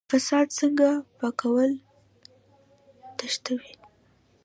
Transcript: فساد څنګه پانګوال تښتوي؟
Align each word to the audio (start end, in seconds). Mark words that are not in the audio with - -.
فساد 0.09 0.47
څنګه 0.59 0.89
پانګوال 1.17 1.71
تښتوي؟ 3.17 3.73